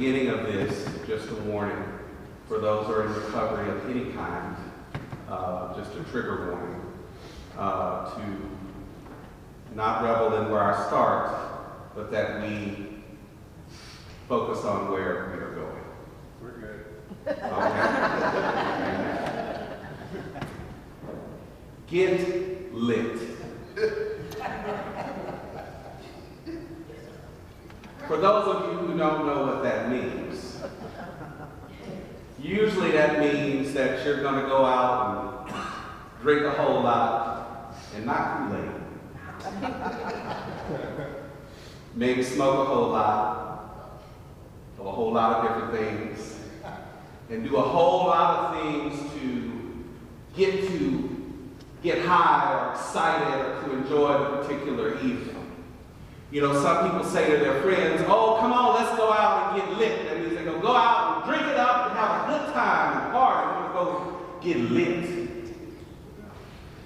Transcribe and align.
beginning 0.00 0.28
of 0.28 0.46
this, 0.46 0.88
just 1.06 1.28
a 1.28 1.34
warning 1.42 1.76
for 2.48 2.58
those 2.58 2.86
who 2.86 2.92
are 2.94 3.04
in 3.04 3.12
recovery 3.12 3.68
of 3.68 3.90
any 3.90 4.10
kind, 4.12 4.56
uh, 5.28 5.76
just 5.76 5.94
a 5.94 6.02
trigger 6.04 6.48
warning, 6.48 6.80
uh, 7.58 8.08
to 8.14 8.22
not 9.74 10.02
revel 10.02 10.40
in 10.40 10.50
where 10.50 10.62
I 10.62 10.86
start, 10.86 11.38
but 11.94 12.10
that 12.12 12.40
we 12.40 13.02
focus 14.26 14.64
on 14.64 14.90
where 14.90 15.34
we 15.36 15.42
are 15.42 15.54
going. 15.54 15.84
We're 16.40 16.52
good. 16.52 16.86
Okay? 17.28 17.60
Get 21.90 22.72
lit. 22.74 23.20
For 28.10 28.16
those 28.16 28.44
of 28.48 28.72
you 28.72 28.78
who 28.78 28.98
don't 28.98 29.24
know 29.24 29.46
what 29.46 29.62
that 29.62 29.88
means, 29.88 30.60
usually 32.42 32.90
that 32.90 33.20
means 33.20 33.72
that 33.74 34.04
you're 34.04 34.20
going 34.20 34.42
to 34.42 34.48
go 34.48 34.64
out 34.64 35.46
and 35.46 35.54
drink 36.20 36.42
a 36.42 36.50
whole 36.50 36.82
lot 36.82 37.72
and 37.94 38.06
not 38.06 38.50
Kool-Aid. 38.50 39.68
Maybe 41.94 42.24
smoke 42.24 42.58
a 42.58 42.64
whole 42.64 42.88
lot, 42.88 44.02
do 44.76 44.82
a 44.88 44.90
whole 44.90 45.12
lot 45.12 45.36
of 45.36 45.44
different 45.44 45.72
things, 45.78 46.34
and 47.30 47.48
do 47.48 47.58
a 47.58 47.62
whole 47.62 48.06
lot 48.08 48.56
of 48.56 48.60
things 48.60 49.12
to 49.20 49.84
get 50.34 50.66
to 50.66 51.36
get 51.80 52.04
high 52.04 52.54
or 52.54 52.72
excited 52.72 53.40
or 53.40 53.62
to 53.62 53.72
enjoy 53.76 54.18
the 54.18 54.24
particular 54.38 54.96
evening. 54.96 55.39
You 56.30 56.40
know, 56.40 56.52
some 56.62 56.88
people 56.88 57.04
say 57.04 57.28
to 57.28 57.38
their 57.38 57.60
friends, 57.62 58.04
oh, 58.06 58.36
come 58.40 58.52
on, 58.52 58.76
let's 58.76 58.96
go 58.96 59.12
out 59.12 59.52
and 59.52 59.62
get 59.62 59.78
lit. 59.78 60.08
That 60.08 60.20
means 60.20 60.34
they're 60.34 60.44
going 60.44 60.60
to 60.60 60.62
go 60.62 60.76
out 60.76 61.16
and 61.16 61.30
drink 61.30 61.42
it 61.50 61.56
up 61.56 61.88
and 61.88 61.98
have 61.98 62.22
a 62.22 62.38
good 62.38 62.54
time 62.54 63.02
and 63.02 63.12
party. 63.12 63.48
We're 63.48 63.72
going 63.72 63.96
to 63.96 64.12
go 64.12 64.26
get 64.40 64.58
lit. 64.70 65.54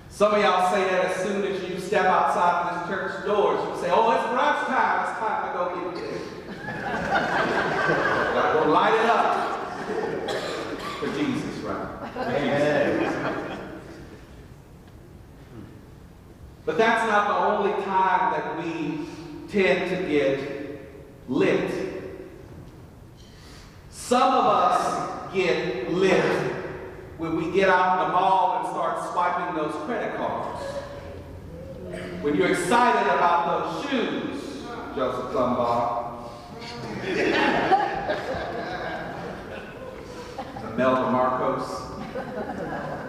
Some 0.08 0.32
of 0.32 0.40
y'all 0.40 0.72
say 0.72 0.84
that 0.84 1.04
as 1.10 1.16
soon 1.22 1.44
as 1.44 1.68
you 1.68 1.78
step 1.78 2.06
outside 2.06 2.72
of 2.72 2.88
this 2.88 2.96
church 2.96 3.26
doors. 3.26 3.60
You 3.68 3.82
say, 3.82 3.90
oh, 3.92 4.12
it's 4.12 4.22
brunch 4.32 4.64
time. 4.66 5.10
It's 5.10 5.18
time 5.18 5.46
to 5.46 5.58
go 5.58 5.62
get 5.74 6.02
lit. 6.02 6.22
Gotta 8.34 8.64
go 8.64 8.70
light 8.72 8.94
it 8.94 9.06
up 9.10 9.78
for 10.98 11.08
Jesus, 11.18 11.58
right? 11.64 11.88
For 12.14 12.24
Jesus. 12.40 13.58
But 16.64 16.78
that's 16.78 17.10
not 17.10 17.28
the 17.28 17.34
only 17.34 17.84
time 17.84 18.32
that 18.32 18.56
we 18.56 19.06
tend 19.54 19.88
to 19.88 20.08
get 20.08 20.40
lit. 21.28 21.70
Some 23.88 24.34
of 24.34 24.44
us 24.46 25.32
get 25.32 25.92
lit 25.92 26.24
when 27.18 27.36
we 27.36 27.52
get 27.52 27.68
out 27.68 28.00
in 28.00 28.08
the 28.08 28.12
mall 28.12 28.58
and 28.58 28.68
start 28.68 29.12
swiping 29.12 29.54
those 29.54 29.72
credit 29.86 30.16
cards. 30.16 30.64
When 32.20 32.34
you're 32.34 32.50
excited 32.50 33.02
about 33.02 33.82
those 33.82 33.90
shoes, 33.90 34.64
Joseph 34.96 35.30
Plumbar. 35.32 36.00
Imelda 40.72 41.10
Marcos. 41.12 43.03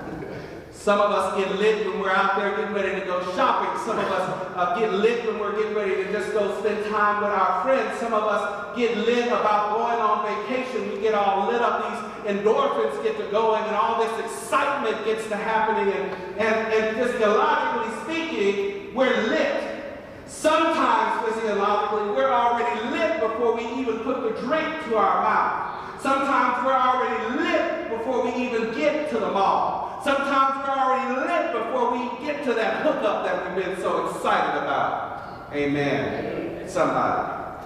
Some 0.86 1.02
of 1.02 1.10
us 1.10 1.36
get 1.36 1.50
lit 1.56 1.88
when 1.88 2.00
we're 2.00 2.12
out 2.12 2.38
there 2.38 2.56
getting 2.56 2.76
ready 2.76 3.02
to 3.02 3.08
go 3.08 3.20
shopping. 3.34 3.74
Some 3.88 3.98
of 3.98 4.06
us 4.06 4.54
uh, 4.56 4.80
get 4.80 4.94
lit 4.94 5.26
when 5.26 5.40
we're 5.40 5.58
getting 5.58 5.74
ready 5.74 5.96
to 5.96 6.12
just 6.12 6.32
go 6.32 6.60
spend 6.60 6.86
time 6.94 7.24
with 7.24 7.32
our 7.32 7.64
friends. 7.64 8.00
Some 8.00 8.14
of 8.14 8.22
us 8.22 8.78
get 8.78 8.96
lit 8.96 9.26
about 9.26 9.74
going 9.74 9.98
on 9.98 10.46
vacation. 10.46 10.92
We 10.94 11.02
get 11.02 11.16
all 11.16 11.52
lit 11.52 11.60
up. 11.60 11.90
These 11.90 12.38
endorphins 12.38 13.02
get 13.02 13.18
to 13.18 13.26
going 13.32 13.64
and 13.64 13.76
all 13.76 13.98
this 13.98 14.26
excitement 14.26 15.04
gets 15.06 15.28
to 15.30 15.36
happening. 15.36 15.92
And, 15.92 16.12
and, 16.38 16.74
and 16.76 16.98
physiologically 16.98 18.04
speaking, 18.06 18.94
we're 18.94 19.24
lit. 19.24 19.98
Sometimes 20.28 21.34
physiologically, 21.34 22.14
we're 22.14 22.32
already 22.32 22.92
lit 22.92 23.22
before 23.22 23.56
we 23.56 23.66
even 23.82 24.02
put 24.02 24.22
the 24.22 24.40
drink 24.46 24.86
to 24.86 24.98
our 24.98 25.24
mouth. 25.24 26.00
Sometimes 26.00 26.64
we're 26.64 26.78
already 26.78 27.42
lit 27.42 27.90
before 27.90 28.24
we 28.24 28.36
even 28.36 28.72
get 28.76 29.10
to 29.10 29.18
the 29.18 29.32
mall. 29.32 29.85
Sometimes 30.06 30.68
we're 30.68 30.76
already 30.76 31.20
lit 31.20 31.52
before 31.52 31.92
we 31.94 32.28
get 32.28 32.44
to 32.44 32.54
that 32.54 32.84
hookup 32.84 33.26
that 33.26 33.56
we've 33.56 33.66
been 33.66 33.76
so 33.78 34.08
excited 34.08 34.62
about. 34.62 35.52
Amen. 35.52 36.70
Somebody. 36.70 37.66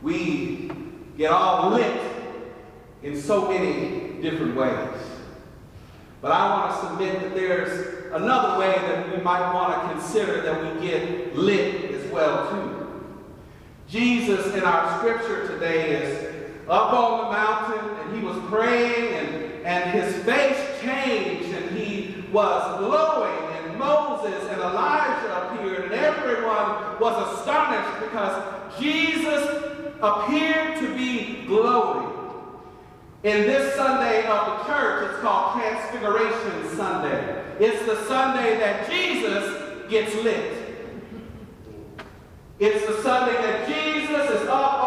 We 0.00 0.70
get 1.18 1.32
all 1.32 1.70
lit 1.70 2.00
in 3.02 3.20
so 3.20 3.48
many 3.48 4.22
different 4.22 4.54
ways. 4.54 5.02
But 6.22 6.30
I 6.30 6.50
want 6.50 6.72
to 6.72 6.86
submit 6.86 7.20
that 7.22 7.34
there's 7.34 8.12
another 8.12 8.60
way 8.60 8.76
that 8.76 9.10
we 9.10 9.20
might 9.24 9.52
want 9.52 9.74
to 9.74 9.94
consider 9.98 10.40
that 10.42 10.80
we 10.80 10.86
get 10.86 11.34
lit 11.34 11.90
as 11.90 12.12
well 12.12 12.48
too. 12.48 13.16
Jesus 13.88 14.54
in 14.54 14.62
our 14.62 14.98
scripture 14.98 15.48
today 15.48 16.00
is 16.00 16.30
up 16.68 16.92
on 16.92 17.24
the 17.24 17.36
mountain 17.36 17.89
he 18.14 18.24
was 18.24 18.36
praying 18.48 19.14
and, 19.14 19.66
and 19.66 19.90
his 19.90 20.22
face 20.24 20.80
changed 20.80 21.52
and 21.54 21.76
he 21.76 22.24
was 22.32 22.78
glowing 22.78 23.54
and 23.56 23.78
Moses 23.78 24.42
and 24.50 24.60
Elijah 24.60 25.52
appeared 25.52 25.84
and 25.84 25.94
everyone 25.94 27.00
was 27.00 27.38
astonished 27.38 28.00
because 28.00 28.80
Jesus 28.80 29.70
appeared 30.02 30.78
to 30.78 30.94
be 30.96 31.44
glowing. 31.46 32.08
In 33.22 33.42
this 33.42 33.74
Sunday 33.74 34.26
of 34.26 34.46
the 34.46 34.64
church, 34.64 35.10
it's 35.10 35.20
called 35.20 35.60
Transfiguration 35.60 36.74
Sunday. 36.74 37.44
It's 37.58 37.84
the 37.84 38.02
Sunday 38.06 38.58
that 38.58 38.88
Jesus 38.88 39.90
gets 39.90 40.14
lit. 40.14 40.56
It's 42.58 42.86
the 42.86 43.02
Sunday 43.02 43.34
that 43.34 43.68
Jesus 43.68 44.40
is 44.40 44.48
up 44.48 44.79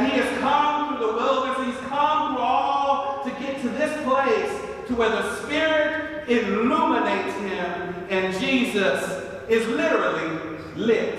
And 0.00 0.10
he 0.10 0.18
has 0.18 0.38
come 0.38 0.96
through 0.96 1.08
the 1.08 1.12
wilderness. 1.12 1.66
He's 1.66 1.88
come 1.88 2.34
through 2.34 2.42
all 2.42 3.22
to 3.22 3.30
get 3.32 3.60
to 3.60 3.68
this 3.68 4.02
place 4.02 4.50
to 4.88 4.94
where 4.94 5.10
the 5.10 5.36
Spirit 5.42 6.26
illuminates 6.26 7.36
him 7.36 8.06
and 8.08 8.34
Jesus 8.40 9.02
is 9.50 9.68
literally 9.68 10.58
lit. 10.74 11.18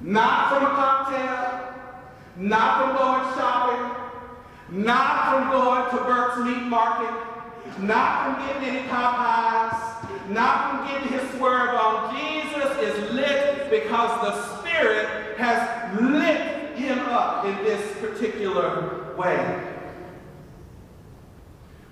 Not 0.00 0.48
from 0.48 0.64
a 0.64 0.70
cocktail, 0.70 1.74
not 2.38 2.80
from 2.80 2.96
going 2.96 3.34
shopping, 3.36 4.84
not 4.84 5.30
from 5.30 5.50
going 5.52 5.90
to 5.90 6.04
Burke's 6.08 6.38
Meat 6.38 6.66
Market, 6.66 7.14
not 7.78 8.36
from 8.36 8.48
getting 8.48 8.68
any 8.68 8.88
Popeyes, 8.88 10.28
not 10.30 10.70
from 10.70 10.88
getting 10.88 11.20
his 11.20 11.30
swerve 11.38 11.76
on. 11.76 12.16
Jesus 12.16 12.78
is 12.78 13.12
lit 13.12 13.70
because 13.70 14.10
the 14.22 14.58
Spirit 14.58 15.38
has 15.38 16.00
lit 16.00 16.57
up 17.18 17.44
in 17.44 17.56
this 17.64 17.96
particular 17.98 19.14
way. 19.16 19.64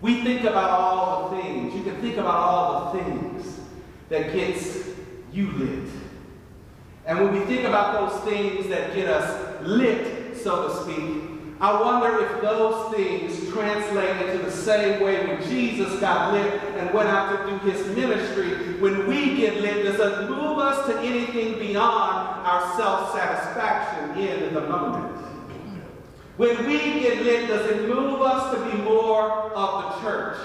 We 0.00 0.22
think 0.22 0.42
about 0.42 0.70
all 0.70 1.30
the 1.30 1.42
things. 1.42 1.74
You 1.74 1.82
can 1.82 2.00
think 2.00 2.16
about 2.16 2.36
all 2.36 2.92
the 2.92 3.02
things 3.02 3.60
that 4.08 4.32
gets 4.32 4.88
you 5.32 5.50
lit. 5.52 5.88
And 7.06 7.20
when 7.20 7.32
we 7.32 7.40
think 7.40 7.64
about 7.64 8.10
those 8.10 8.20
things 8.22 8.68
that 8.68 8.94
get 8.94 9.08
us 9.08 9.62
lit, 9.62 10.36
so 10.36 10.68
to 10.68 10.82
speak, 10.82 11.22
I 11.58 11.80
wonder 11.80 12.22
if 12.24 12.42
those 12.42 12.94
things 12.94 13.50
translate 13.50 14.28
into 14.28 14.44
the 14.44 14.52
same 14.52 15.02
way 15.02 15.26
when 15.26 15.42
Jesus 15.48 15.98
got 16.00 16.34
lit 16.34 16.62
and 16.76 16.92
went 16.92 17.08
out 17.08 17.46
to 17.46 17.50
do 17.50 17.70
his 17.70 17.86
ministry. 17.96 18.78
When 18.78 19.06
we 19.06 19.36
get 19.36 19.62
lit, 19.62 19.84
does 19.84 19.98
it 19.98 20.28
move 20.28 20.58
us 20.58 20.86
to 20.86 20.98
anything 21.00 21.58
beyond 21.58 22.46
our 22.46 22.76
self-satisfaction 22.76 24.18
in 24.18 24.52
the 24.52 24.60
moment? 24.60 25.15
When 26.36 26.66
we 26.66 26.78
get 27.00 27.22
lit, 27.22 27.48
does 27.48 27.70
it 27.70 27.88
move 27.88 28.20
us 28.20 28.54
to 28.54 28.70
be 28.70 28.82
more 28.82 29.30
of 29.54 29.94
the 29.94 30.00
church? 30.02 30.36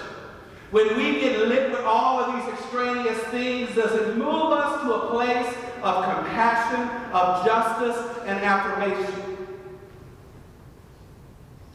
When 0.72 0.96
we 0.96 1.20
get 1.20 1.48
lit 1.50 1.70
with 1.72 1.82
all 1.82 2.22
of 2.22 2.34
these 2.36 2.54
extraneous 2.54 3.20
things, 3.26 3.76
does 3.76 3.92
it 3.94 4.16
move 4.16 4.54
us 4.54 4.82
to 4.84 4.94
a 4.94 5.10
place 5.10 5.54
of 5.84 6.06
compassion, 6.06 6.82
of 7.12 7.46
justice, 7.46 8.20
and 8.26 8.40
affirmation? 8.40 9.48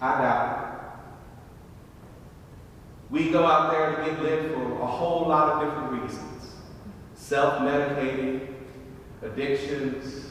I 0.01 0.21
doubt 0.23 0.62
it. 0.62 0.67
We 3.11 3.31
go 3.31 3.45
out 3.45 3.71
there 3.71 3.97
to 3.97 4.11
get 4.11 4.23
lit 4.23 4.55
for 4.55 4.81
a 4.81 4.87
whole 4.87 5.29
lot 5.29 5.53
of 5.53 5.69
different 5.69 6.03
reasons. 6.03 6.55
Self-medicating, 7.15 8.49
addictions, 9.23 10.31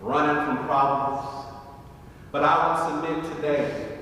running 0.00 0.46
from 0.46 0.66
problems. 0.66 1.39
But 2.32 2.44
I 2.44 2.76
to 2.76 3.02
submit 3.04 3.36
today 3.36 3.98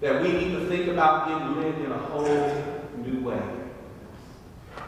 that 0.00 0.22
we 0.22 0.32
need 0.32 0.52
to 0.52 0.66
think 0.68 0.88
about 0.88 1.28
getting 1.28 1.60
lit 1.60 1.84
in 1.84 1.92
a 1.92 1.98
whole 1.98 2.82
new 3.04 3.20
way. 3.20 3.42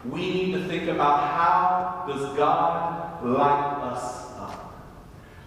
we 0.05 0.33
need 0.33 0.53
to 0.53 0.67
think 0.67 0.87
about 0.87 1.29
how 1.31 2.05
does 2.07 2.35
God 2.37 3.23
light 3.23 3.91
us 3.91 4.31
up? 4.37 4.87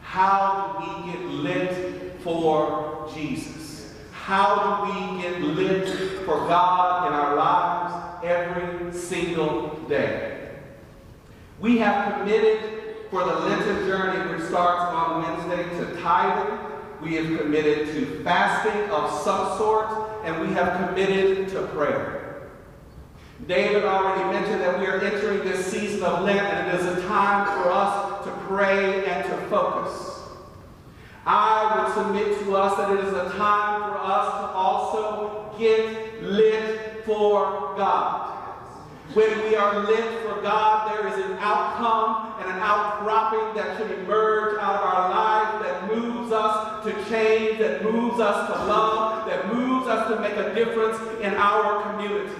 How 0.02 0.76
do 0.78 1.06
we 1.06 1.12
get 1.12 1.20
lit 1.24 2.20
for 2.20 3.10
Jesus? 3.14 3.94
How 4.12 4.86
do 4.86 4.92
we 4.92 5.22
get 5.22 5.40
lit 5.40 6.20
for 6.24 6.36
God 6.46 7.08
in 7.08 7.12
our 7.12 7.34
lives 7.34 8.24
every 8.24 8.92
single 8.92 9.76
day? 9.88 10.50
We 11.58 11.78
have 11.78 12.18
committed 12.18 13.08
for 13.10 13.24
the 13.24 13.34
Lenten 13.40 13.86
journey, 13.86 14.32
which 14.32 14.48
starts 14.48 14.82
on 14.82 15.22
Wednesday, 15.22 15.78
to 15.78 16.00
tithing. 16.00 16.61
We 17.02 17.16
have 17.16 17.40
committed 17.40 17.88
to 17.88 18.22
fasting 18.22 18.88
of 18.90 19.10
some 19.22 19.58
sort, 19.58 19.88
and 20.24 20.40
we 20.40 20.54
have 20.54 20.88
committed 20.88 21.48
to 21.48 21.66
prayer. 21.68 22.48
David 23.48 23.84
already 23.84 24.22
mentioned 24.32 24.60
that 24.60 24.78
we 24.78 24.86
are 24.86 25.00
entering 25.00 25.40
this 25.40 25.66
season 25.66 26.04
of 26.04 26.22
Lent, 26.22 26.38
and 26.38 26.68
it 26.68 26.80
is 26.80 26.86
a 26.86 27.06
time 27.08 27.44
for 27.46 27.70
us 27.72 28.24
to 28.24 28.30
pray 28.46 29.04
and 29.04 29.24
to 29.24 29.36
focus. 29.48 30.20
I 31.26 31.84
would 31.84 31.94
submit 31.94 32.38
to 32.44 32.56
us 32.56 32.76
that 32.76 32.92
it 32.92 33.04
is 33.04 33.12
a 33.12 33.36
time 33.36 33.82
for 33.90 33.98
us 33.98 34.40
to 34.40 34.46
also 34.54 35.56
get 35.58 36.22
lit 36.22 37.04
for 37.04 37.74
God. 37.76 38.21
When 39.14 39.42
we 39.42 39.54
are 39.56 39.78
lit 39.80 40.22
for 40.22 40.40
God, 40.40 40.90
there 40.90 41.06
is 41.06 41.22
an 41.26 41.36
outcome 41.38 42.32
and 42.40 42.50
an 42.50 42.58
outcropping 42.60 43.54
that 43.54 43.76
should 43.76 43.90
emerge 43.98 44.58
out 44.58 44.76
of 44.76 44.80
our 44.80 45.10
life 45.10 45.62
that 45.62 45.94
moves 45.94 46.32
us 46.32 46.82
to 46.84 46.92
change, 47.10 47.58
that 47.58 47.84
moves 47.84 48.20
us 48.20 48.46
to 48.46 48.64
love, 48.64 49.26
that 49.26 49.52
moves 49.52 49.86
us 49.86 50.08
to 50.08 50.18
make 50.18 50.32
a 50.32 50.54
difference 50.54 50.98
in 51.20 51.34
our 51.34 51.82
community. 51.92 52.32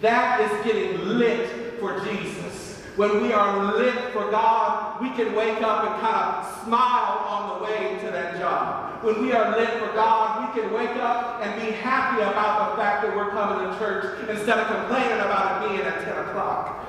That 0.00 0.40
is 0.40 0.64
getting 0.64 0.98
lit 1.06 1.78
for 1.78 2.00
Jesus. 2.00 2.49
When 2.96 3.22
we 3.22 3.32
are 3.32 3.76
lit 3.76 4.12
for 4.12 4.30
God, 4.30 5.00
we 5.00 5.10
can 5.10 5.34
wake 5.34 5.62
up 5.62 5.84
and 5.84 6.00
kind 6.00 6.16
of 6.26 6.64
smile 6.64 7.22
on 7.24 7.58
the 7.58 7.64
way 7.64 7.98
to 8.04 8.10
that 8.10 8.36
job. 8.38 9.04
When 9.04 9.22
we 9.22 9.32
are 9.32 9.56
lit 9.56 9.70
for 9.78 9.92
God, 9.94 10.54
we 10.54 10.60
can 10.60 10.72
wake 10.72 10.96
up 10.96 11.40
and 11.40 11.60
be 11.62 11.70
happy 11.70 12.20
about 12.20 12.70
the 12.70 12.82
fact 12.82 13.02
that 13.02 13.14
we're 13.16 13.30
coming 13.30 13.70
to 13.70 13.78
church 13.78 14.28
instead 14.28 14.58
of 14.58 14.66
complaining 14.66 15.20
about 15.20 15.62
it 15.62 15.68
being 15.68 15.80
at 15.80 16.04
10 16.04 16.18
o'clock. 16.28 16.84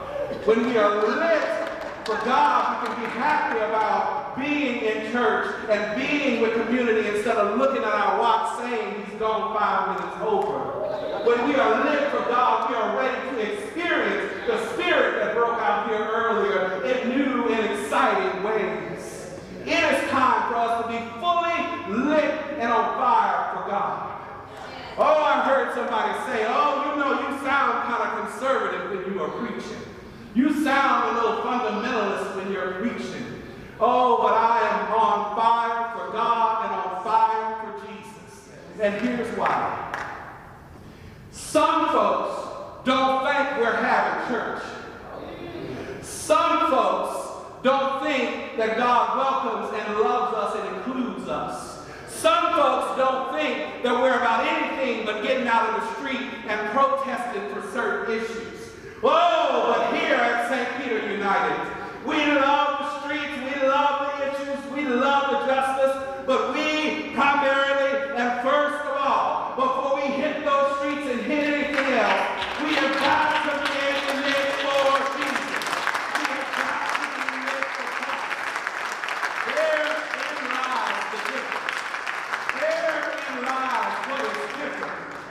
When 0.45 0.65
we 0.65 0.77
are 0.77 1.05
lit 1.05 1.69
for 2.03 2.17
God, 2.25 2.81
we 2.81 2.87
can 2.87 3.03
be 3.03 3.09
happy 3.11 3.59
about 3.59 4.35
being 4.37 4.83
in 4.83 5.11
church 5.11 5.69
and 5.69 6.01
being 6.01 6.41
with 6.41 6.53
community 6.65 7.09
instead 7.09 7.37
of 7.37 7.59
looking 7.59 7.83
at 7.83 7.93
our 7.93 8.19
watch 8.19 8.57
saying 8.59 9.05
he's 9.05 9.19
gone 9.19 9.55
five 9.55 9.95
minutes 9.95 10.17
over. 10.21 10.81
When 11.25 11.47
we 11.47 11.55
are 11.55 11.85
lit 11.85 12.09
for 12.09 12.25
God, 12.27 12.69
we 12.69 12.75
are 12.75 12.97
ready 12.97 13.35
to 13.35 13.53
experience 13.53 13.71
the 14.51 14.73
spirit 14.73 15.23
that 15.23 15.33
broke 15.33 15.59
out 15.59 15.87
here 15.87 15.97
earlier 15.97 16.83
in 16.83 17.09
new 17.09 17.47
and 17.49 17.79
exciting 17.79 18.43
ways. 18.43 19.31
It 19.65 19.79
is 19.79 20.09
time 20.09 20.49
for 20.51 20.57
us 20.57 20.83
to 20.83 20.91
be 20.91 20.99
fully 21.19 22.03
lit 22.09 22.33
and 22.59 22.71
on 22.71 22.97
fire 22.97 23.53
for 23.53 23.69
God. 23.69 24.11
Oh, 24.97 25.23
I 25.23 25.41
heard 25.47 25.73
somebody 25.73 26.11
say, 26.25 26.45
oh, 26.47 26.91
you 26.91 26.99
know, 26.99 27.11
you 27.21 27.45
sound 27.45 27.87
kind 27.87 28.03
of 28.03 28.29
conservative 28.29 28.91
when 28.91 29.13
you 29.13 29.23
are 29.23 29.29
preaching. 29.29 29.81
You 30.35 30.63
sound 30.63 31.17
a 31.17 31.21
little 31.21 31.41
fundamentalist 31.43 32.35
when 32.35 32.51
you're 32.51 32.73
preaching. 32.73 33.43
Oh, 33.79 34.17
but 34.21 34.33
I 34.33 34.59
am 34.67 34.93
on 34.93 35.35
fire 35.35 35.91
for 35.95 36.11
God 36.11 36.65
and 36.65 36.75
on 36.75 37.03
fire 37.03 37.55
for 37.61 37.87
Jesus. 37.87 38.49
And 38.81 38.93
here's 39.01 39.37
why. 39.37 39.87
Some 41.31 41.87
folks 41.89 42.40
don't 42.83 43.23
think 43.25 43.59
we're 43.59 43.75
having 43.75 44.33
church. 44.33 44.63
Some 46.01 46.71
folks 46.71 47.27
don't 47.61 48.01
think 48.03 48.57
that 48.57 48.77
God 48.77 49.17
welcomes 49.17 49.79
and 49.79 49.99
loves 49.99 50.35
us 50.35 50.55
and 50.55 50.77
includes 50.77 51.29
us. 51.29 51.85
Some 52.07 52.53
folks 52.53 52.97
don't 52.97 53.33
think 53.33 53.83
that 53.83 53.93
we're 53.93 54.17
about 54.17 54.45
anything 54.45 55.05
but 55.05 55.21
getting 55.23 55.47
out 55.47 55.69
in 55.69 55.81
the 55.81 55.93
street 55.95 56.29
and 56.47 56.69
protesting 56.69 57.49
for 57.53 57.61
certain 57.71 58.15
issues. 58.15 58.40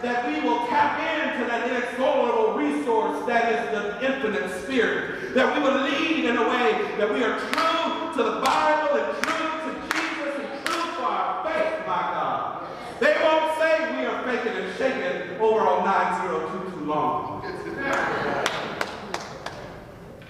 That 0.02 0.26
we 0.26 0.40
will 0.40 0.66
tap 0.66 0.98
into 0.98 1.44
that 1.46 1.68
inexhaustible 1.68 2.54
resource 2.54 3.24
that 3.26 3.52
is 3.52 3.70
the 3.70 4.00
infinite 4.02 4.50
spirit. 4.62 5.34
That 5.34 5.54
we 5.54 5.60
will 5.62 5.82
lead 5.82 6.24
in 6.24 6.38
a 6.38 6.48
way 6.48 6.72
that 6.96 7.12
we 7.12 7.22
are 7.22 7.38
true 7.38 8.14
to 8.16 8.22
the 8.22 8.40
Bible 8.40 8.96
and 8.96 9.14
true 9.22 9.60
to 9.60 9.74
Jesus 9.92 10.38
and 10.40 10.48
true 10.64 10.86
to 10.96 11.02
our 11.02 11.44
faith, 11.44 11.84
my 11.86 12.00
God. 12.16 12.64
They 12.98 13.14
won't 13.22 13.52
say 13.58 13.92
we 14.00 14.06
are 14.06 14.22
faking 14.24 14.56
and 14.56 14.74
shaking 14.78 15.36
over 15.38 15.60
on 15.60 15.84
9022 15.84 16.84
long. 16.86 17.42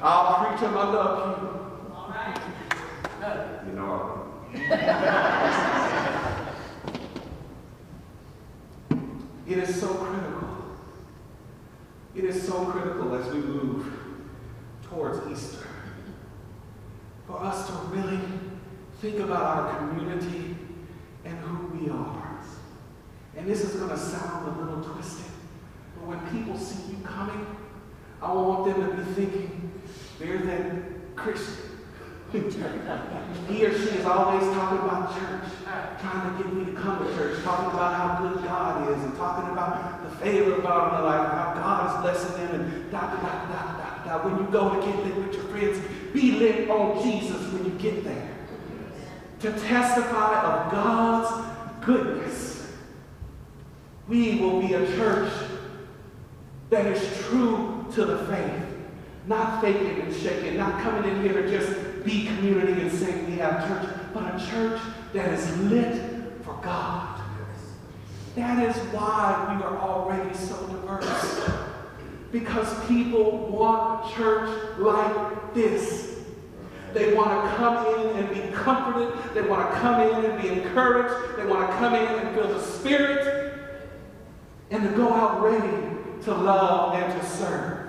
I'll 0.03 0.45
preach 0.47 0.61
them 0.61 0.77
under 0.77 0.99
a 0.99 1.39
pew. 1.39 1.49
You 3.69 3.75
know. 3.77 3.97
It 9.51 9.59
is 9.59 9.81
so 9.81 9.89
critical. 9.95 10.49
It 12.15 12.25
is 12.25 12.47
so 12.47 12.67
critical 12.67 13.13
as 13.17 13.35
we 13.35 13.41
move 13.41 13.93
towards 14.85 15.29
Easter 15.29 15.67
for 17.27 17.41
us 17.41 17.67
to 17.67 17.73
really 17.89 18.21
think 19.01 19.19
about 19.19 19.43
our 19.43 19.79
community 19.79 20.57
and 21.25 21.37
who 21.41 21.67
we 21.77 21.91
are. 21.91 22.21
And 23.37 23.49
this 23.49 23.63
is 23.63 23.75
going 23.75 23.91
to 23.91 23.99
sound 23.99 24.47
a 24.47 24.63
little 24.63 24.85
twisted, 24.85 25.33
but 25.97 26.07
when 26.07 26.21
people 26.29 26.57
see 26.57 26.93
you 26.93 27.03
coming, 27.03 27.45
I 28.23 28.33
want 28.33 28.67
them 28.67 28.89
to 28.89 29.03
be 29.03 29.13
thinking, 29.15 29.73
there's 30.21 30.47
that 30.47 31.17
Christian. 31.17 31.70
he 33.49 33.67
or 33.67 33.77
she 33.77 33.89
is 33.89 34.07
always 34.07 34.45
talking 34.55 34.79
about 34.79 35.13
church, 35.19 35.51
trying 36.01 36.31
to 36.31 36.43
get 36.43 36.53
me 36.53 36.65
to 36.65 36.73
come 36.81 37.05
to 37.05 37.13
church, 37.17 37.43
talking 37.43 37.75
about 37.75 37.93
how 37.93 38.29
good 38.29 38.45
God 38.45 38.89
is, 38.89 39.03
and 39.03 39.17
talking 39.17 39.51
about 39.51 40.09
the 40.09 40.17
favor 40.19 40.55
of 40.55 40.63
God 40.63 40.89
in 40.89 40.95
their 40.95 41.11
life, 41.11 41.33
how 41.33 41.55
God 41.55 41.91
is 41.91 42.03
blessing 42.03 42.47
them, 42.47 42.61
and 42.61 42.91
da 42.93 43.01
da 43.01 43.21
da 43.21 43.49
da 43.49 44.05
da. 44.05 44.25
When 44.25 44.39
you 44.39 44.53
go 44.53 44.79
to 44.79 44.87
get 44.87 45.05
lit 45.05 45.17
with 45.17 45.35
your 45.35 45.43
friends, 45.45 45.85
be 46.13 46.39
lit 46.39 46.71
on 46.71 47.03
Jesus 47.03 47.53
when 47.53 47.65
you 47.65 47.73
get 47.73 48.05
there. 48.05 48.37
To 49.41 49.51
testify 49.67 50.41
of 50.43 50.71
God's 50.71 51.85
goodness. 51.85 52.73
We 54.07 54.39
will 54.39 54.61
be 54.61 54.75
a 54.75 54.87
church 54.97 55.33
that 56.69 56.87
is 56.87 57.27
true 57.27 57.87
to 57.93 58.05
the 58.05 58.19
faith, 58.27 58.67
not 59.27 59.61
faking 59.61 60.01
and 60.03 60.15
shaking, 60.15 60.57
not 60.57 60.81
coming 60.81 61.11
in 61.11 61.23
here 61.23 61.49
just 61.49 61.90
be 62.05 62.27
community 62.27 62.81
and 62.81 62.93
say 62.93 63.25
we 63.25 63.37
have 63.39 63.67
church, 63.67 63.95
but 64.13 64.35
a 64.35 64.47
church 64.51 64.81
that 65.13 65.33
is 65.33 65.59
lit 65.63 66.43
for 66.45 66.59
God. 66.63 67.21
That 68.37 68.69
is 68.69 68.77
why 68.93 69.57
we 69.57 69.63
are 69.63 69.79
already 69.79 70.35
so 70.37 70.55
diverse. 70.67 71.51
Because 72.31 72.87
people 72.87 73.49
want 73.49 74.15
church 74.15 74.79
like 74.79 75.55
this. 75.55 76.21
They 76.95 77.15
want 77.15 77.51
to 77.51 77.57
come 77.57 77.87
in 77.87 78.17
and 78.17 78.35
be 78.35 78.57
comforted. 78.57 79.35
They 79.35 79.43
want 79.43 79.73
to 79.73 79.81
come 79.81 80.01
in 80.01 80.25
and 80.25 80.41
be 80.41 80.49
encouraged. 80.49 81.39
They 81.39 81.47
want 81.47 81.71
to 81.71 81.77
come 81.77 81.95
in 81.95 82.07
and 82.07 82.35
feel 82.35 82.49
the 82.49 82.61
Spirit 82.61 83.55
and 84.71 84.83
to 84.85 84.91
go 84.91 85.13
out 85.13 85.43
ready 85.43 85.97
to 86.23 86.35
love 86.35 86.95
and 86.95 87.21
to 87.21 87.27
serve. 87.27 87.80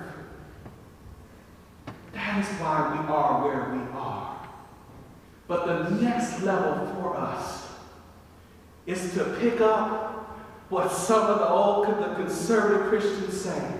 That 2.32 2.48
is 2.48 2.60
why 2.60 2.98
we 2.98 3.12
are 3.12 3.44
where 3.44 3.78
we 3.78 3.92
are. 3.92 4.48
But 5.46 5.66
the 5.66 5.90
next 6.00 6.40
level 6.40 6.86
for 6.94 7.14
us 7.14 7.68
is 8.86 9.12
to 9.12 9.24
pick 9.38 9.60
up 9.60 10.40
what 10.70 10.90
some 10.90 11.24
of 11.28 11.40
the 11.40 11.48
old 11.48 11.88
the 11.88 12.14
conservative 12.14 12.88
Christians 12.88 13.38
say, 13.38 13.72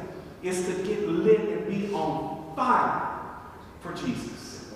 is 0.42 0.66
to 0.66 0.82
get 0.82 1.08
lit 1.08 1.40
and 1.40 1.66
be 1.66 1.94
on 1.94 2.52
fire 2.54 3.08
for 3.80 3.94
Jesus. 3.94 4.74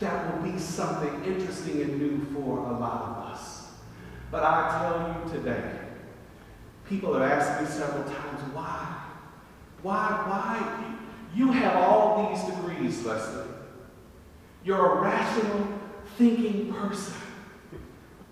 That 0.00 0.42
will 0.42 0.52
be 0.52 0.58
something 0.58 1.24
interesting 1.24 1.82
and 1.82 1.98
new 2.00 2.26
for 2.34 2.58
a 2.66 2.72
lot 2.80 3.02
of 3.02 3.32
us. 3.32 3.74
But 4.32 4.42
I 4.42 4.80
tell 4.80 5.22
you 5.24 5.38
today, 5.38 5.70
people 6.88 7.14
have 7.14 7.22
asked 7.22 7.62
me 7.62 7.68
several 7.68 8.02
times, 8.02 8.40
why? 8.52 9.02
Why, 9.82 10.24
why? 10.26 10.95
You 11.34 11.52
have 11.52 11.76
all 11.76 12.34
these 12.34 12.44
degrees, 12.44 13.04
Leslie. 13.04 13.44
You're 14.64 14.98
a 14.98 15.00
rational, 15.00 15.68
thinking 16.16 16.72
person. 16.72 17.14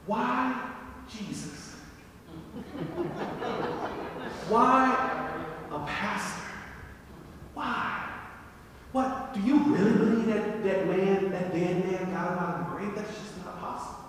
Why 0.07 0.71
Jesus? 1.09 1.77
Why 4.49 5.31
a 5.71 5.79
pastor? 5.87 6.43
Why? 7.55 8.09
What? 8.93 9.35
Do 9.35 9.41
you 9.41 9.59
really 9.65 9.93
believe 9.93 10.27
that 10.27 10.65
that 10.65 10.87
man, 10.87 11.31
that 11.31 11.53
dead 11.53 11.85
man, 11.85 12.13
got 12.13 12.33
him 12.33 12.39
out 12.39 12.61
of 12.61 12.67
the 12.67 12.77
grave? 12.77 12.95
That's 12.95 13.09
just 13.09 13.45
not 13.45 13.61
possible. 13.61 14.05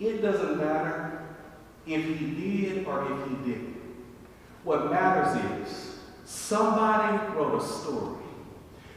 It 0.00 0.22
doesn't 0.22 0.58
matter 0.58 1.36
if 1.86 2.04
he 2.04 2.26
did 2.26 2.86
or 2.86 3.12
if 3.12 3.28
he 3.28 3.50
didn't. 3.50 3.77
What 4.64 4.90
matters 4.90 5.68
is 5.68 5.98
somebody 6.24 7.16
wrote 7.34 7.62
a 7.62 7.64
story 7.64 8.16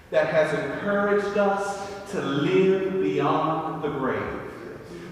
that 0.09 0.27
has 0.27 0.53
encouraged 0.53 1.37
us 1.37 1.89
to 2.11 2.21
live 2.21 3.01
beyond 3.01 3.83
the 3.83 3.89
grave. 3.89 4.41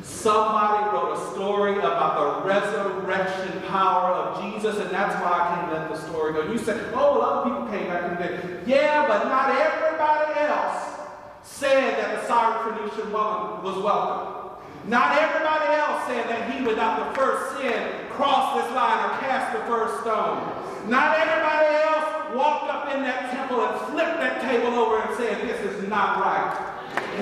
Somebody 0.03 0.89
wrote 0.91 1.13
a 1.13 1.31
story 1.31 1.77
about 1.77 2.43
the 2.43 2.47
resurrection 2.47 3.61
power 3.67 4.11
of 4.13 4.41
Jesus, 4.41 4.77
and 4.77 4.89
that's 4.89 5.15
why 5.23 5.31
I 5.31 5.55
can't 5.55 5.71
let 5.71 5.89
the 5.89 5.97
story 6.07 6.33
go. 6.33 6.51
You 6.51 6.57
said, 6.57 6.91
oh, 6.93 7.17
a 7.17 7.19
lot 7.19 7.37
of 7.37 7.43
people 7.45 7.67
came 7.67 7.87
back 7.87 8.03
and 8.03 8.17
did. 8.17 8.67
Yeah, 8.67 9.07
but 9.07 9.25
not 9.25 9.55
everybody 9.55 10.39
else 10.41 10.99
said 11.43 11.97
that 11.97 12.15
the 12.15 12.27
Syrian 12.27 12.89
Phoenician 12.89 13.11
woman 13.13 13.63
was 13.63 13.81
welcome. 13.81 14.63
Not 14.87 15.17
everybody 15.17 15.73
else 15.75 16.05
said 16.07 16.27
that 16.29 16.51
he, 16.51 16.63
was 16.63 16.69
without 16.69 17.13
the 17.13 17.19
first 17.19 17.57
sin, 17.57 18.08
crossed 18.19 18.59
this 18.59 18.75
line 18.75 18.99
or 18.99 19.15
cast 19.23 19.55
the 19.55 19.63
first 19.63 20.03
stone. 20.03 20.43
Not 20.91 21.15
everybody 21.23 21.71
else 21.87 22.35
walked 22.35 22.67
up 22.67 22.91
in 22.93 22.99
that 23.07 23.31
temple 23.31 23.63
and 23.63 23.79
flipped 23.87 24.19
that 24.19 24.43
table 24.43 24.75
over 24.75 24.99
and 24.99 25.15
said, 25.15 25.39
This 25.47 25.55
is 25.63 25.87
not 25.87 26.19
right. 26.19 26.51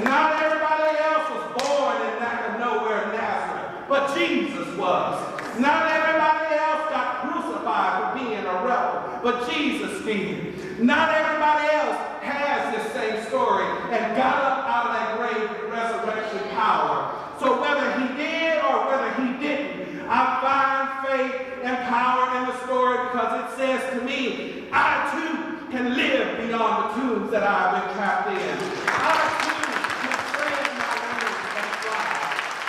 Not 0.01 0.41
everybody 0.41 0.97
else 0.97 1.29
was 1.29 1.45
born 1.61 2.01
in 2.01 2.17
that 2.17 2.57
nowhere 2.57 3.05
in 3.05 3.09
Nazareth, 3.13 3.85
but 3.85 4.17
Jesus 4.17 4.65
was. 4.73 5.21
Not 5.61 5.85
everybody 5.85 6.49
else 6.57 6.89
got 6.89 7.29
crucified 7.29 7.93
for 8.01 8.09
being 8.17 8.41
a 8.41 8.57
rebel, 8.65 9.21
but 9.21 9.45
Jesus 9.53 10.01
did. 10.01 10.81
Not 10.81 11.13
everybody 11.13 11.77
else 11.77 11.97
has 12.25 12.73
this 12.73 12.89
same 12.97 13.21
story 13.29 13.69
and 13.93 14.17
got 14.17 14.33
up 14.33 14.65
out 14.65 14.89
of 14.89 14.93
that 14.97 15.09
grave 15.21 15.45
with 15.45 15.69
resurrection 15.69 16.41
power. 16.57 17.13
So 17.37 17.61
whether 17.61 17.85
he 18.01 18.17
did 18.17 18.65
or 18.65 18.89
whether 18.89 19.13
he 19.21 19.37
didn't, 19.37 19.77
I 20.09 20.39
find 20.39 20.87
faith 21.03 21.35
and 21.63 21.77
power 21.89 22.37
in 22.39 22.47
the 22.47 22.63
story 22.63 23.11
because 23.27 23.53
it 23.53 23.57
says 23.57 23.93
to 23.93 24.05
me, 24.05 24.67
I 24.71 25.11
too 25.11 25.67
can 25.71 25.95
live 25.95 26.37
beyond 26.37 26.83
the 26.83 27.01
tombs 27.01 27.31
that 27.31 27.43
I've 27.43 27.71
been 27.75 27.95
trapped 27.95 28.29
in. 28.31 28.37
I 28.37 29.19
too 29.43 29.67
can 29.99 30.15
spread 30.31 30.63
my 30.79 30.95
wings 31.03 31.43
and 31.59 31.69
fly. 31.83 32.07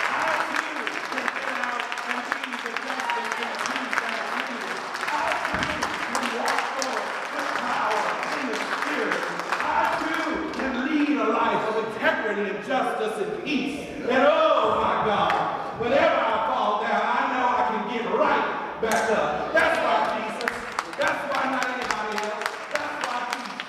I 0.03 0.35
too 0.51 0.83
can 1.07 1.27
get 1.31 1.47
out 1.63 1.83
and 2.11 2.19
be 2.35 2.51
the 2.59 2.71
destiny 2.75 3.39
and 3.39 3.55
peace 3.71 3.95
that 4.03 4.19
I 4.19 4.43
need. 4.51 4.67
I 5.07 5.31
too 5.47 5.79
can 6.11 6.27
walk 6.35 6.59
forward 6.75 7.07
with 7.35 7.51
power 7.63 8.03
in 8.35 8.45
the 8.51 8.59
spirit. 8.59 9.23
I 9.63 9.87
too 10.03 10.27
can 10.59 10.73
lead 10.91 11.15
a 11.15 11.27
life 11.29 11.63
of 11.71 11.75
integrity 11.87 12.43
and 12.51 12.59
justice 12.67 13.15
and 13.23 13.31
peace. 13.45 13.79
And 14.09 14.23
oh 14.27 14.75
my 14.75 15.07
God, 15.07 15.79
whenever 15.79 16.19
I 16.19 16.35
fall 16.51 16.83
down, 16.83 16.99
I 16.99 17.31
know 17.31 17.47
I 17.47 17.63
can 17.71 17.83
get 17.95 18.03
right 18.11 18.47
back 18.81 19.07
up. 19.11 19.53
That's 19.53 19.77
why 19.79 19.95
Jesus. 20.19 20.55
That's 20.97 21.21
why 21.33 21.43
not 21.51 21.65
anybody 21.65 22.17
else. 22.27 22.49
That's 22.73 23.07
why 23.07 23.19
Jesus. 23.31 23.67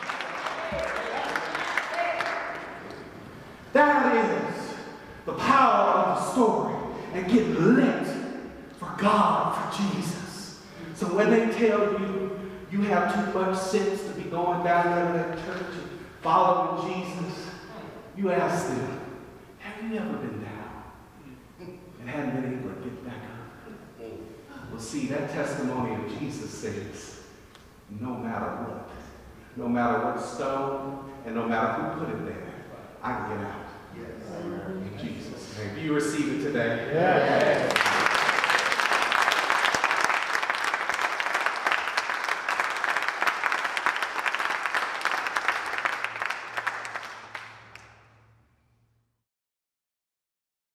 That 3.72 4.16
is 4.16 4.74
the 5.26 5.32
power 5.34 5.90
of 5.94 6.18
the 6.18 6.32
story 6.32 6.74
and 7.14 7.19
get 7.30 7.46
lit 7.60 8.06
for 8.78 8.94
God, 8.98 9.72
for 9.72 9.82
Jesus. 9.82 10.62
So 10.94 11.06
when 11.06 11.30
they 11.30 11.50
tell 11.52 11.92
you 12.00 12.38
you 12.70 12.82
have 12.82 13.12
too 13.14 13.38
much 13.38 13.56
sense 13.58 14.02
to 14.02 14.10
be 14.10 14.30
going 14.30 14.62
down 14.62 14.84
there 14.94 15.06
to 15.06 15.18
that 15.18 15.44
church 15.44 15.72
and 15.72 15.90
following 16.22 17.04
Jesus, 17.04 17.50
you 18.16 18.30
ask 18.30 18.68
them, 18.68 19.00
have 19.58 19.82
you 19.90 19.98
ever 19.98 20.16
been 20.18 20.40
down 20.42 20.82
and 22.00 22.08
hadn't 22.08 22.40
been 22.40 22.52
able 22.60 22.70
to 22.74 22.80
get 22.80 23.04
back 23.04 23.14
up? 23.14 24.10
Well, 24.70 24.80
see, 24.80 25.06
that 25.06 25.30
testimony 25.30 25.94
of 25.94 26.18
Jesus 26.18 26.50
says, 26.50 27.20
no 27.98 28.14
matter 28.14 28.46
what, 28.46 28.90
no 29.56 29.68
matter 29.68 29.98
what 30.04 30.20
stone, 30.22 31.10
and 31.26 31.34
no 31.34 31.46
matter 31.46 31.82
who 31.82 32.04
put 32.04 32.14
it 32.14 32.24
there, 32.24 32.54
I 33.02 33.04
can 33.12 33.24
get 33.36 33.46
out. 33.46 33.66
Yes. 33.96 34.10
In 34.70 34.92
Jesus' 34.96 35.26
name. 35.26 35.36
Do 35.36 35.39
you 35.78 35.94
receive 35.94 36.40
it 36.40 36.44
today? 36.44 36.90
Yes. 36.92 37.79